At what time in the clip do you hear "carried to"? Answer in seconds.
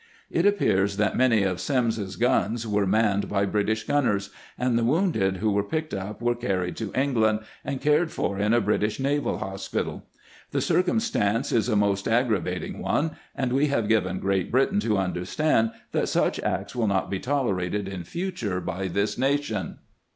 6.33-6.91